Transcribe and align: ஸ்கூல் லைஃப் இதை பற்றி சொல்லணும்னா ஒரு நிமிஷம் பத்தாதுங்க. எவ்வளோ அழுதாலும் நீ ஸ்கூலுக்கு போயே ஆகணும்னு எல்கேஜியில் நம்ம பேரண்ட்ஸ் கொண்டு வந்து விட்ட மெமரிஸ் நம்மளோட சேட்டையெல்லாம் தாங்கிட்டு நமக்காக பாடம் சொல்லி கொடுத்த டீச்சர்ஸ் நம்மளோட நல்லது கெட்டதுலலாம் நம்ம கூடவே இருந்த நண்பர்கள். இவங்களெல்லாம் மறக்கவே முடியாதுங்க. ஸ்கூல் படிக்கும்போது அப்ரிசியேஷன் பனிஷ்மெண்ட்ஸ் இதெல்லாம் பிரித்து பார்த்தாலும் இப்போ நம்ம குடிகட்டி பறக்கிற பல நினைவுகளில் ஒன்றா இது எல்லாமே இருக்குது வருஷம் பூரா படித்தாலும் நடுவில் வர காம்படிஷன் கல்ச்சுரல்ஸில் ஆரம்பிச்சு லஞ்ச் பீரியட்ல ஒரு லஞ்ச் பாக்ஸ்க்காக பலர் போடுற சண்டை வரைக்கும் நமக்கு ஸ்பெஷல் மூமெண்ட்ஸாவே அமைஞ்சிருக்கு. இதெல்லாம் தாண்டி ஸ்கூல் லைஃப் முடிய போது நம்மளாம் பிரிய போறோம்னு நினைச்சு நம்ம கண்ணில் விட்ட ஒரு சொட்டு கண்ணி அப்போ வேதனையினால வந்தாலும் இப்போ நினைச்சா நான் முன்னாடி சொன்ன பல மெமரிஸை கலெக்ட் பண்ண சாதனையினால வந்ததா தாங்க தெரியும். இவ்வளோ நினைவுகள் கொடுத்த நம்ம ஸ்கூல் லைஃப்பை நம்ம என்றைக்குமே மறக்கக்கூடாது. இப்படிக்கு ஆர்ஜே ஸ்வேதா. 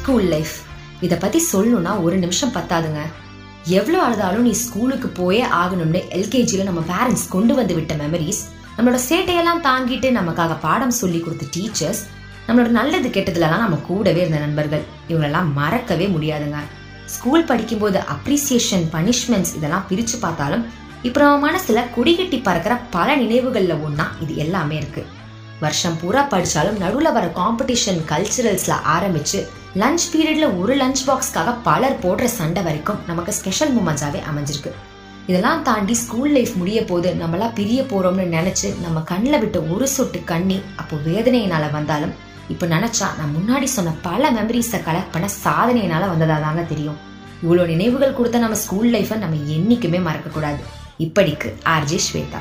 ஸ்கூல் 0.00 0.24
லைஃப் 0.24 0.52
இதை 1.00 1.18
பற்றி 1.18 1.46
சொல்லணும்னா 1.52 2.02
ஒரு 2.02 2.16
நிமிஷம் 2.16 2.52
பத்தாதுங்க. 2.54 3.00
எவ்வளோ 3.78 3.98
அழுதாலும் 4.04 4.40
நீ 4.40 4.52
ஸ்கூலுக்கு 4.52 5.08
போயே 5.08 5.42
ஆகணும்னு 5.44 6.00
எல்கேஜியில் 6.16 6.68
நம்ம 6.68 6.82
பேரண்ட்ஸ் 6.92 7.24
கொண்டு 7.28 7.54
வந்து 7.54 7.74
விட்ட 7.74 7.94
மெமரிஸ் 7.94 8.40
நம்மளோட 8.76 8.98
சேட்டையெல்லாம் 9.08 9.62
தாங்கிட்டு 9.66 10.10
நமக்காக 10.18 10.56
பாடம் 10.60 10.90
சொல்லி 10.90 11.20
கொடுத்த 11.20 11.46
டீச்சர்ஸ் 11.56 12.00
நம்மளோட 12.46 12.68
நல்லது 12.68 13.08
கெட்டதுலலாம் 13.08 13.64
நம்ம 13.64 13.80
கூடவே 13.88 14.20
இருந்த 14.20 14.38
நண்பர்கள். 14.38 14.84
இவங்களெல்லாம் 15.08 15.52
மறக்கவே 15.60 16.06
முடியாதுங்க. 16.06 16.60
ஸ்கூல் 17.06 17.44
படிக்கும்போது 17.44 18.00
அப்ரிசியேஷன் 18.16 18.86
பனிஷ்மெண்ட்ஸ் 18.96 19.54
இதெல்லாம் 19.56 19.86
பிரித்து 19.88 20.18
பார்த்தாலும் 20.18 20.66
இப்போ 21.02 21.20
நம்ம 21.20 21.86
குடிகட்டி 21.94 22.40
பறக்கிற 22.48 22.74
பல 22.90 23.16
நினைவுகளில் 23.16 23.80
ஒன்றா 23.86 24.08
இது 24.20 24.34
எல்லாமே 24.36 24.78
இருக்குது 24.78 25.08
வருஷம் 25.60 25.96
பூரா 26.02 26.22
படித்தாலும் 26.34 26.78
நடுவில் 26.78 27.12
வர 27.12 27.26
காம்படிஷன் 27.40 27.98
கல்ச்சுரல்ஸில் 28.10 28.78
ஆரம்பிச்சு 28.96 29.40
லஞ்ச் 29.74 30.04
பீரியட்ல 30.12 30.58
ஒரு 30.58 30.76
லஞ்ச் 30.76 31.00
பாக்ஸ்க்காக 31.06 31.56
பலர் 31.62 31.98
போடுற 32.02 32.24
சண்டை 32.24 32.62
வரைக்கும் 32.62 32.98
நமக்கு 33.06 33.32
ஸ்பெஷல் 33.32 33.76
மூமெண்ட்ஸாவே 33.76 34.20
அமைஞ்சிருக்கு. 34.30 34.70
இதெல்லாம் 35.26 35.62
தாண்டி 35.62 35.94
ஸ்கூல் 35.94 36.30
லைஃப் 36.30 36.54
முடிய 36.56 36.84
போது 36.84 37.14
நம்மளாம் 37.20 37.54
பிரிய 37.54 37.82
போறோம்னு 37.82 38.24
நினைச்சு 38.36 38.80
நம்ம 38.80 39.00
கண்ணில் 39.00 39.38
விட்ட 39.38 39.60
ஒரு 39.60 39.88
சொட்டு 39.88 40.24
கண்ணி 40.24 40.60
அப்போ 40.76 40.96
வேதனையினால 40.96 41.70
வந்தாலும் 41.70 42.14
இப்போ 42.48 42.66
நினைச்சா 42.66 43.08
நான் 43.18 43.36
முன்னாடி 43.36 43.64
சொன்ன 43.64 43.94
பல 44.02 44.30
மெமரிஸை 44.30 44.80
கலெக்ட் 44.88 45.12
பண்ண 45.12 45.28
சாதனையினால 45.44 46.08
வந்ததா 46.08 46.38
தாங்க 46.38 46.62
தெரியும். 46.62 46.98
இவ்வளோ 47.42 47.66
நினைவுகள் 47.66 48.14
கொடுத்த 48.14 48.38
நம்ம 48.38 48.54
ஸ்கூல் 48.54 48.90
லைஃப்பை 48.92 49.18
நம்ம 49.18 49.36
என்றைக்குமே 49.36 49.98
மறக்கக்கூடாது. 49.98 50.60
இப்படிக்கு 50.98 51.54
ஆர்ஜே 51.64 51.98
ஸ்வேதா. 52.08 52.40